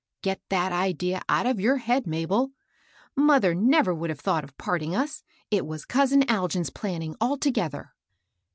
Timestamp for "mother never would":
3.15-4.09